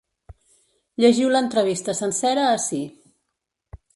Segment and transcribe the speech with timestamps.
[1.03, 2.83] Llegiu l’entrevista sencera ací.